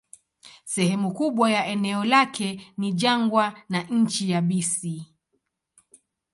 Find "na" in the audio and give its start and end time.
3.69-3.81